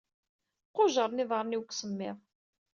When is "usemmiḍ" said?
1.71-2.17